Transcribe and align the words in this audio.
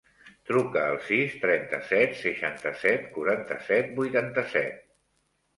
Truca 0.51 0.85
al 0.93 0.95
sis, 1.09 1.35
trenta-set, 1.43 2.17
seixanta-set, 2.21 3.05
quaranta-set, 3.19 3.95
vuitanta-set. 4.01 4.83